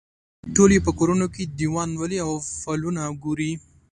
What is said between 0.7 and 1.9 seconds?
یې په کورونو کې دیوان